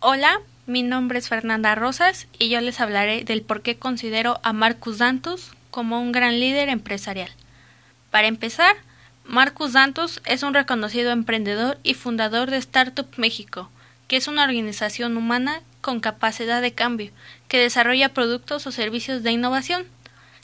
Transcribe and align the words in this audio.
Hola, 0.00 0.40
mi 0.66 0.84
nombre 0.84 1.18
es 1.18 1.28
Fernanda 1.28 1.74
Rosas 1.74 2.28
y 2.38 2.48
yo 2.50 2.60
les 2.60 2.78
hablaré 2.78 3.24
del 3.24 3.42
por 3.42 3.62
qué 3.62 3.76
considero 3.76 4.38
a 4.44 4.52
Marcus 4.52 4.98
Dantus 4.98 5.50
como 5.72 6.00
un 6.00 6.12
gran 6.12 6.38
líder 6.38 6.68
empresarial. 6.68 7.32
Para 8.12 8.28
empezar, 8.28 8.76
Marcus 9.24 9.72
Dantus 9.72 10.22
es 10.24 10.44
un 10.44 10.54
reconocido 10.54 11.10
emprendedor 11.10 11.80
y 11.82 11.94
fundador 11.94 12.48
de 12.48 12.58
Startup 12.58 13.08
México, 13.16 13.70
que 14.06 14.16
es 14.16 14.28
una 14.28 14.44
organización 14.44 15.16
humana 15.16 15.62
con 15.80 15.98
capacidad 15.98 16.62
de 16.62 16.74
cambio, 16.74 17.10
que 17.48 17.58
desarrolla 17.58 18.14
productos 18.14 18.68
o 18.68 18.70
servicios 18.70 19.24
de 19.24 19.32
innovación, 19.32 19.84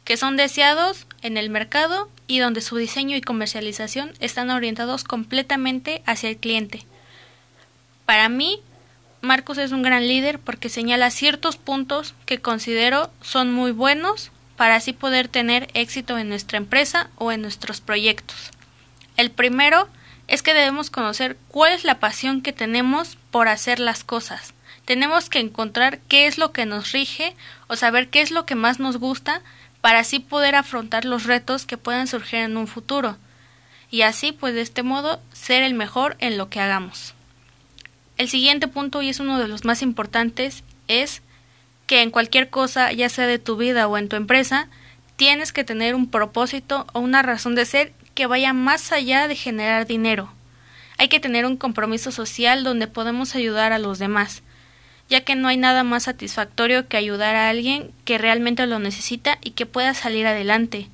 que 0.02 0.16
son 0.16 0.36
deseados 0.36 1.06
en 1.22 1.36
el 1.36 1.48
mercado 1.48 2.10
y 2.26 2.40
donde 2.40 2.60
su 2.60 2.76
diseño 2.76 3.16
y 3.16 3.20
comercialización 3.20 4.14
están 4.18 4.50
orientados 4.50 5.04
completamente 5.04 6.02
hacia 6.06 6.30
el 6.30 6.38
cliente. 6.38 6.84
Para 8.04 8.28
mí, 8.28 8.60
Marcos 9.24 9.58
es 9.58 9.72
un 9.72 9.82
gran 9.82 10.06
líder 10.06 10.38
porque 10.38 10.68
señala 10.68 11.10
ciertos 11.10 11.56
puntos 11.56 12.14
que 12.26 12.40
considero 12.40 13.10
son 13.22 13.52
muy 13.52 13.72
buenos 13.72 14.30
para 14.56 14.76
así 14.76 14.92
poder 14.92 15.28
tener 15.28 15.68
éxito 15.74 16.18
en 16.18 16.28
nuestra 16.28 16.58
empresa 16.58 17.10
o 17.16 17.32
en 17.32 17.42
nuestros 17.42 17.80
proyectos. 17.80 18.50
El 19.16 19.30
primero 19.30 19.88
es 20.28 20.42
que 20.42 20.54
debemos 20.54 20.90
conocer 20.90 21.36
cuál 21.48 21.72
es 21.72 21.84
la 21.84 21.98
pasión 21.98 22.42
que 22.42 22.52
tenemos 22.52 23.16
por 23.30 23.48
hacer 23.48 23.80
las 23.80 24.04
cosas. 24.04 24.54
Tenemos 24.84 25.28
que 25.28 25.38
encontrar 25.38 25.98
qué 26.08 26.26
es 26.26 26.38
lo 26.38 26.52
que 26.52 26.66
nos 26.66 26.92
rige 26.92 27.34
o 27.66 27.76
saber 27.76 28.08
qué 28.08 28.20
es 28.20 28.30
lo 28.30 28.46
que 28.46 28.54
más 28.54 28.78
nos 28.78 28.98
gusta 28.98 29.42
para 29.80 30.00
así 30.00 30.18
poder 30.18 30.54
afrontar 30.54 31.04
los 31.04 31.24
retos 31.24 31.66
que 31.66 31.78
puedan 31.78 32.06
surgir 32.06 32.40
en 32.40 32.56
un 32.56 32.66
futuro 32.66 33.16
y 33.94 34.02
así 34.02 34.32
pues 34.32 34.54
de 34.54 34.60
este 34.60 34.82
modo 34.82 35.20
ser 35.32 35.62
el 35.62 35.74
mejor 35.74 36.16
en 36.18 36.36
lo 36.36 36.50
que 36.50 36.58
hagamos. 36.58 37.14
El 38.16 38.28
siguiente 38.28 38.68
punto, 38.68 39.02
y 39.02 39.08
es 39.08 39.18
uno 39.18 39.38
de 39.38 39.48
los 39.48 39.64
más 39.64 39.82
importantes, 39.82 40.62
es 40.86 41.22
que 41.86 42.02
en 42.02 42.10
cualquier 42.10 42.48
cosa, 42.48 42.92
ya 42.92 43.08
sea 43.08 43.26
de 43.26 43.38
tu 43.38 43.56
vida 43.56 43.88
o 43.88 43.98
en 43.98 44.08
tu 44.08 44.16
empresa, 44.16 44.68
tienes 45.16 45.52
que 45.52 45.64
tener 45.64 45.94
un 45.94 46.08
propósito 46.08 46.86
o 46.92 47.00
una 47.00 47.22
razón 47.22 47.54
de 47.54 47.66
ser 47.66 47.92
que 48.14 48.26
vaya 48.26 48.52
más 48.52 48.92
allá 48.92 49.26
de 49.28 49.34
generar 49.34 49.86
dinero. 49.86 50.32
Hay 50.96 51.08
que 51.08 51.20
tener 51.20 51.44
un 51.44 51.56
compromiso 51.56 52.12
social 52.12 52.62
donde 52.62 52.86
podemos 52.86 53.34
ayudar 53.34 53.72
a 53.72 53.78
los 53.80 53.98
demás, 53.98 54.42
ya 55.08 55.22
que 55.22 55.34
no 55.34 55.48
hay 55.48 55.56
nada 55.56 55.82
más 55.82 56.04
satisfactorio 56.04 56.88
que 56.88 56.96
ayudar 56.96 57.34
a 57.34 57.48
alguien 57.48 57.90
que 58.04 58.16
realmente 58.16 58.66
lo 58.66 58.78
necesita 58.78 59.38
y 59.42 59.50
que 59.50 59.66
pueda 59.66 59.92
salir 59.92 60.26
adelante. 60.26 60.88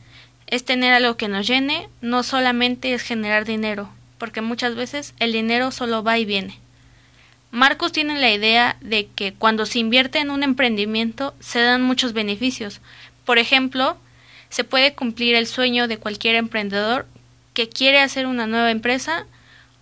Es 0.46 0.64
tener 0.64 0.94
algo 0.94 1.16
que 1.16 1.28
nos 1.28 1.46
llene, 1.46 1.88
no 2.00 2.22
solamente 2.22 2.94
es 2.94 3.02
generar 3.02 3.44
dinero, 3.44 3.90
porque 4.16 4.40
muchas 4.40 4.74
veces 4.74 5.14
el 5.20 5.32
dinero 5.32 5.70
solo 5.70 6.02
va 6.02 6.18
y 6.18 6.24
viene. 6.24 6.58
Marcos 7.50 7.90
tiene 7.90 8.20
la 8.20 8.30
idea 8.30 8.76
de 8.80 9.08
que 9.08 9.34
cuando 9.34 9.66
se 9.66 9.80
invierte 9.80 10.20
en 10.20 10.30
un 10.30 10.44
emprendimiento 10.44 11.34
se 11.40 11.60
dan 11.60 11.82
muchos 11.82 12.12
beneficios. 12.12 12.80
Por 13.24 13.38
ejemplo, 13.38 13.96
se 14.50 14.62
puede 14.62 14.94
cumplir 14.94 15.34
el 15.34 15.46
sueño 15.46 15.88
de 15.88 15.98
cualquier 15.98 16.36
emprendedor 16.36 17.06
que 17.52 17.68
quiere 17.68 18.00
hacer 18.00 18.26
una 18.26 18.46
nueva 18.46 18.70
empresa 18.70 19.26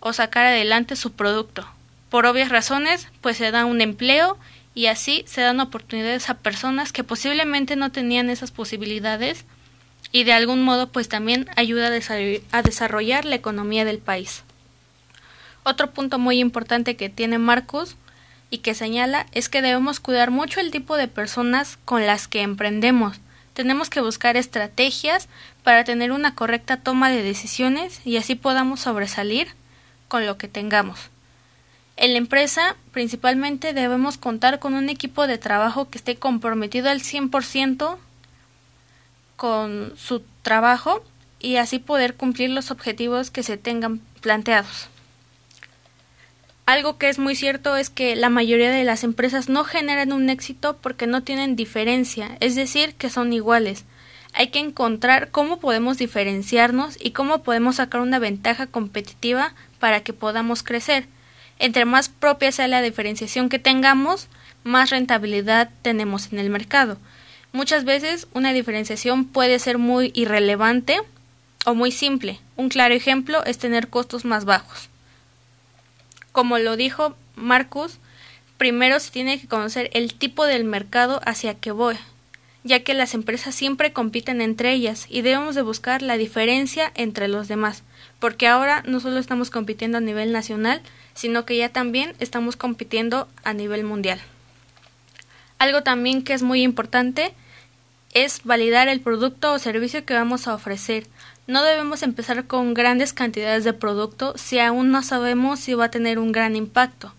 o 0.00 0.14
sacar 0.14 0.46
adelante 0.46 0.96
su 0.96 1.12
producto. 1.12 1.68
Por 2.08 2.24
obvias 2.24 2.48
razones, 2.48 3.08
pues 3.20 3.36
se 3.36 3.50
da 3.50 3.66
un 3.66 3.82
empleo 3.82 4.38
y 4.74 4.86
así 4.86 5.24
se 5.26 5.42
dan 5.42 5.60
oportunidades 5.60 6.30
a 6.30 6.38
personas 6.38 6.92
que 6.92 7.04
posiblemente 7.04 7.76
no 7.76 7.92
tenían 7.92 8.30
esas 8.30 8.50
posibilidades 8.50 9.44
y 10.10 10.24
de 10.24 10.32
algún 10.32 10.62
modo 10.62 10.88
pues 10.88 11.08
también 11.08 11.48
ayuda 11.56 11.88
a 12.52 12.62
desarrollar 12.62 13.26
la 13.26 13.34
economía 13.34 13.84
del 13.84 13.98
país. 13.98 14.42
Otro 15.68 15.90
punto 15.90 16.18
muy 16.18 16.40
importante 16.40 16.96
que 16.96 17.10
tiene 17.10 17.36
Marcos 17.36 17.98
y 18.48 18.58
que 18.58 18.74
señala 18.74 19.26
es 19.32 19.50
que 19.50 19.60
debemos 19.60 20.00
cuidar 20.00 20.30
mucho 20.30 20.60
el 20.60 20.70
tipo 20.70 20.96
de 20.96 21.08
personas 21.08 21.78
con 21.84 22.06
las 22.06 22.26
que 22.26 22.40
emprendemos. 22.40 23.20
Tenemos 23.52 23.90
que 23.90 24.00
buscar 24.00 24.38
estrategias 24.38 25.28
para 25.64 25.84
tener 25.84 26.10
una 26.10 26.34
correcta 26.34 26.78
toma 26.78 27.10
de 27.10 27.22
decisiones 27.22 28.00
y 28.06 28.16
así 28.16 28.34
podamos 28.34 28.80
sobresalir 28.80 29.48
con 30.08 30.24
lo 30.24 30.38
que 30.38 30.48
tengamos. 30.48 31.10
En 31.98 32.12
la 32.12 32.18
empresa, 32.18 32.74
principalmente, 32.92 33.74
debemos 33.74 34.16
contar 34.16 34.60
con 34.60 34.72
un 34.72 34.88
equipo 34.88 35.26
de 35.26 35.36
trabajo 35.36 35.90
que 35.90 35.98
esté 35.98 36.16
comprometido 36.16 36.88
al 36.88 37.02
100% 37.02 37.98
con 39.36 39.92
su 39.98 40.22
trabajo 40.40 41.04
y 41.40 41.56
así 41.56 41.78
poder 41.78 42.14
cumplir 42.14 42.48
los 42.48 42.70
objetivos 42.70 43.30
que 43.30 43.42
se 43.42 43.58
tengan 43.58 44.00
planteados. 44.22 44.88
Algo 46.68 46.98
que 46.98 47.08
es 47.08 47.18
muy 47.18 47.34
cierto 47.34 47.78
es 47.78 47.88
que 47.88 48.14
la 48.14 48.28
mayoría 48.28 48.70
de 48.70 48.84
las 48.84 49.02
empresas 49.02 49.48
no 49.48 49.64
generan 49.64 50.12
un 50.12 50.28
éxito 50.28 50.76
porque 50.76 51.06
no 51.06 51.22
tienen 51.22 51.56
diferencia, 51.56 52.36
es 52.40 52.56
decir, 52.56 52.92
que 52.92 53.08
son 53.08 53.32
iguales. 53.32 53.86
Hay 54.34 54.48
que 54.48 54.58
encontrar 54.58 55.30
cómo 55.30 55.60
podemos 55.60 55.96
diferenciarnos 55.96 56.98
y 57.00 57.12
cómo 57.12 57.42
podemos 57.42 57.76
sacar 57.76 58.02
una 58.02 58.18
ventaja 58.18 58.66
competitiva 58.66 59.54
para 59.78 60.00
que 60.00 60.12
podamos 60.12 60.62
crecer. 60.62 61.06
Entre 61.58 61.86
más 61.86 62.10
propia 62.10 62.52
sea 62.52 62.68
la 62.68 62.82
diferenciación 62.82 63.48
que 63.48 63.58
tengamos, 63.58 64.28
más 64.62 64.90
rentabilidad 64.90 65.70
tenemos 65.80 66.30
en 66.34 66.38
el 66.38 66.50
mercado. 66.50 66.98
Muchas 67.50 67.86
veces 67.86 68.28
una 68.34 68.52
diferenciación 68.52 69.24
puede 69.24 69.58
ser 69.58 69.78
muy 69.78 70.10
irrelevante 70.14 70.98
o 71.64 71.74
muy 71.74 71.92
simple. 71.92 72.40
Un 72.56 72.68
claro 72.68 72.92
ejemplo 72.92 73.42
es 73.46 73.56
tener 73.56 73.88
costos 73.88 74.26
más 74.26 74.44
bajos. 74.44 74.90
Como 76.38 76.58
lo 76.58 76.76
dijo 76.76 77.16
Marcus, 77.34 77.98
primero 78.58 79.00
se 79.00 79.10
tiene 79.10 79.40
que 79.40 79.48
conocer 79.48 79.90
el 79.92 80.14
tipo 80.14 80.44
del 80.44 80.62
mercado 80.62 81.20
hacia 81.26 81.54
que 81.54 81.72
voy, 81.72 81.96
ya 82.62 82.84
que 82.84 82.94
las 82.94 83.14
empresas 83.14 83.56
siempre 83.56 83.92
compiten 83.92 84.40
entre 84.40 84.72
ellas 84.72 85.06
y 85.08 85.22
debemos 85.22 85.56
de 85.56 85.62
buscar 85.62 86.00
la 86.00 86.16
diferencia 86.16 86.92
entre 86.94 87.26
los 87.26 87.48
demás, 87.48 87.82
porque 88.20 88.46
ahora 88.46 88.84
no 88.86 89.00
solo 89.00 89.18
estamos 89.18 89.50
compitiendo 89.50 89.98
a 89.98 90.00
nivel 90.00 90.30
nacional, 90.30 90.80
sino 91.12 91.44
que 91.44 91.56
ya 91.56 91.70
también 91.70 92.14
estamos 92.20 92.54
compitiendo 92.54 93.26
a 93.42 93.52
nivel 93.52 93.82
mundial. 93.82 94.20
Algo 95.58 95.82
también 95.82 96.22
que 96.22 96.34
es 96.34 96.44
muy 96.44 96.62
importante 96.62 97.34
es 98.14 98.44
validar 98.44 98.86
el 98.86 99.00
producto 99.00 99.54
o 99.54 99.58
servicio 99.58 100.04
que 100.04 100.14
vamos 100.14 100.46
a 100.46 100.54
ofrecer. 100.54 101.04
No 101.48 101.62
debemos 101.62 102.02
empezar 102.02 102.46
con 102.46 102.74
grandes 102.74 103.14
cantidades 103.14 103.64
de 103.64 103.72
producto 103.72 104.34
si 104.36 104.58
aún 104.58 104.90
no 104.90 105.02
sabemos 105.02 105.58
si 105.58 105.72
va 105.72 105.86
a 105.86 105.90
tener 105.90 106.18
un 106.18 106.30
gran 106.30 106.56
impacto. 106.56 107.14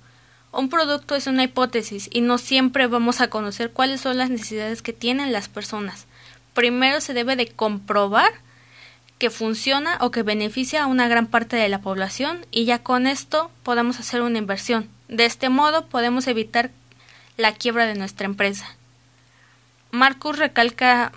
Un 0.51 0.69
producto 0.69 1.16
es 1.16 1.25
una 1.25 1.44
hipótesis 1.44 2.07
y 2.13 2.22
no 2.22 2.38
siempre 2.38 2.85
vamos 2.85 3.22
a 3.22 3.31
conocer 3.31 3.72
cuáles 3.72 4.01
son 4.01 4.19
las 4.19 4.29
necesidades 4.29 4.84
que 4.84 4.94
tienen 4.94 5.31
las 5.31 5.50
personas. 5.50 6.06
Primero 6.53 7.01
se 7.01 7.16
debe 7.16 7.35
de 7.35 7.47
comprobar 7.47 8.31
que 9.18 9.31
funciona 9.31 9.97
o 10.00 10.12
que 10.12 10.22
beneficia 10.22 10.84
a 10.84 10.88
una 10.88 11.07
gran 11.07 11.25
parte 11.25 11.56
de 11.56 11.68
la 11.68 11.81
población 11.81 12.45
y 12.51 12.66
ya 12.66 12.84
con 12.84 13.07
esto 13.07 13.50
podemos 13.63 14.00
hacer 14.00 14.22
una 14.22 14.38
inversión. 14.38 14.89
De 15.07 15.25
este 15.25 15.50
modo 15.50 15.88
podemos 15.88 16.28
evitar 16.28 16.69
la 17.35 17.53
quiebra 17.53 17.88
de 17.88 17.95
nuestra 17.95 18.28
empresa. 18.28 18.75
Marcus 19.89 20.38
recalca 20.38 21.13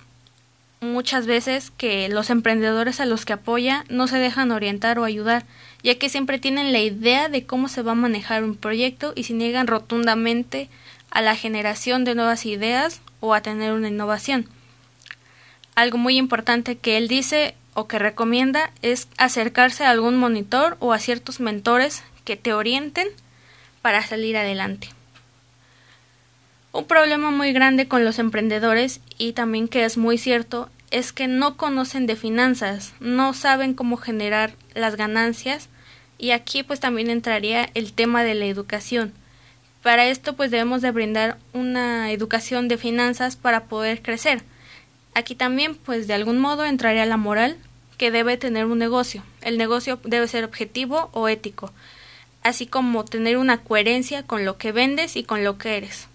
muchas 0.83 1.27
veces 1.27 1.71
que 1.71 2.09
los 2.09 2.29
emprendedores 2.29 3.01
a 3.01 3.07
los 3.07 3.25
que 3.25 3.33
apoya 3.33 3.85
no 3.89 4.09
se 4.09 4.19
dejan 4.19 4.51
orientar 4.51 4.99
o 4.99 5.05
ayudar, 5.05 5.47
ya 5.83 5.95
que 5.99 6.09
siempre 6.09 6.39
tienen 6.39 6.73
la 6.73 6.81
idea 6.81 7.29
de 7.29 7.47
cómo 7.47 7.69
se 7.69 7.83
va 7.83 7.93
a 7.93 7.97
manejar 7.97 8.45
un 8.45 8.57
proyecto 8.57 9.13
y 9.15 9.25
se 9.25 9.33
niegan 9.33 9.67
rotundamente 9.67 10.69
a 11.11 11.23
la 11.23 11.37
generación 11.37 12.05
de 12.05 12.15
nuevas 12.15 12.47
ideas 12.47 13.01
o 13.21 13.35
a 13.35 13.41
tener 13.41 13.73
una 13.73 13.89
innovación. 13.89 14.49
Algo 15.75 15.99
muy 15.99 16.19
importante 16.19 16.77
que 16.77 16.97
él 16.97 17.09
dice 17.09 17.55
o 17.75 17.87
que 17.87 17.99
recomienda 17.99 18.73
es 18.83 19.09
acercarse 19.17 19.85
a 19.85 19.91
algún 19.91 20.17
monitor 20.17 20.77
o 20.81 20.93
a 20.93 20.99
ciertos 20.99 21.41
mentores 21.41 22.03
que 22.25 22.37
te 22.37 22.53
orienten 22.53 23.09
para 23.81 24.03
salir 24.07 24.37
adelante. 24.37 24.89
Un 26.73 26.87
problema 26.87 27.31
muy 27.31 27.53
grande 27.53 27.87
con 27.87 28.03
los 28.03 28.19
emprendedores 28.19 29.03
y 29.19 29.35
también 29.35 29.69
que 29.69 29.85
es 29.85 29.99
muy 29.99 30.17
cierto 30.17 30.71
es 30.91 31.13
que 31.13 31.29
no 31.29 31.59
conocen 31.59 32.07
de 32.07 32.17
finanzas, 32.17 32.95
no 32.99 33.35
saben 33.35 33.75
cómo 33.75 33.99
generar 33.99 34.55
las 34.75 34.97
ganancias 34.97 35.69
y 36.17 36.31
aquí 36.31 36.63
pues 36.63 36.81
también 36.81 37.11
entraría 37.11 37.69
el 37.75 37.93
tema 37.93 38.25
de 38.25 38.35
la 38.35 38.47
educación. 38.47 39.13
Para 39.83 40.07
esto 40.07 40.35
pues 40.35 40.51
debemos 40.51 40.81
de 40.81 40.93
brindar 40.93 41.37
una 41.53 42.11
educación 42.11 42.69
de 42.69 42.79
finanzas 42.79 43.37
para 43.37 43.65
poder 43.65 44.01
crecer. 44.01 44.43
Aquí 45.13 45.35
también 45.35 45.75
pues 45.75 46.07
de 46.07 46.15
algún 46.15 46.39
modo 46.39 46.65
entraría 46.65 47.05
la 47.05 47.19
moral 47.19 47.59
que 47.99 48.11
debe 48.11 48.39
tener 48.39 48.65
un 48.65 48.79
negocio. 48.79 49.23
El 49.43 49.59
negocio 49.59 50.01
debe 50.05 50.27
ser 50.27 50.45
objetivo 50.45 51.11
o 51.13 51.29
ético, 51.29 51.71
así 52.43 52.67
como 52.67 53.05
tener 53.05 53.37
una 53.37 53.59
coherencia 53.59 54.23
con 54.23 54.47
lo 54.47 54.57
que 54.57 54.73
vendes 54.73 55.17
y 55.17 55.23
con 55.23 55.45
lo 55.45 55.59
que 55.59 55.77
eres. 55.77 56.09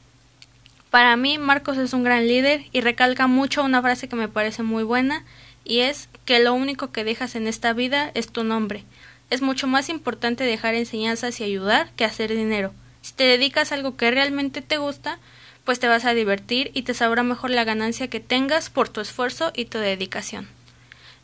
Para 0.97 1.15
mí, 1.15 1.37
Marcos 1.37 1.77
es 1.77 1.93
un 1.93 2.03
gran 2.03 2.25
líder 2.25 2.65
y 2.71 2.81
recalca 2.81 3.27
mucho 3.27 3.63
una 3.63 3.83
frase 3.83 4.09
que 4.09 4.15
me 4.15 4.29
parece 4.29 4.63
muy 4.63 4.83
buena 4.83 5.23
y 5.63 5.81
es 5.81 6.09
que 6.25 6.39
lo 6.39 6.55
único 6.55 6.91
que 6.91 7.03
dejas 7.03 7.35
en 7.35 7.45
esta 7.45 7.71
vida 7.71 8.09
es 8.15 8.29
tu 8.29 8.43
nombre. 8.43 8.83
Es 9.29 9.43
mucho 9.43 9.67
más 9.67 9.89
importante 9.89 10.43
dejar 10.43 10.73
enseñanzas 10.73 11.39
y 11.39 11.43
ayudar 11.43 11.91
que 11.91 12.03
hacer 12.03 12.33
dinero. 12.33 12.73
Si 13.03 13.13
te 13.13 13.25
dedicas 13.25 13.71
a 13.71 13.75
algo 13.75 13.95
que 13.95 14.09
realmente 14.09 14.63
te 14.63 14.77
gusta, 14.77 15.19
pues 15.65 15.79
te 15.79 15.87
vas 15.87 16.03
a 16.03 16.15
divertir 16.15 16.71
y 16.73 16.81
te 16.81 16.95
sabrá 16.95 17.21
mejor 17.21 17.51
la 17.51 17.63
ganancia 17.63 18.07
que 18.07 18.19
tengas 18.19 18.71
por 18.71 18.89
tu 18.89 18.99
esfuerzo 18.99 19.51
y 19.55 19.65
tu 19.65 19.77
dedicación. 19.77 20.47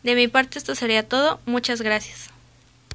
De 0.03 0.13
mi 0.13 0.27
parte 0.27 0.59
esto 0.59 0.75
sería 0.75 1.09
todo. 1.09 1.39
Muchas 1.47 1.81
gracias. 1.81 2.32